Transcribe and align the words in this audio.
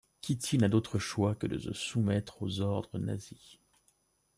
Kitty 0.23 0.57
n'a 0.57 0.67
d'autre 0.67 0.97
choix 0.97 1.35
que 1.35 1.45
de 1.45 1.59
se 1.59 1.73
soumettre 1.73 2.41
aux 2.41 2.59
ordres 2.61 2.97
nazis. 2.97 3.59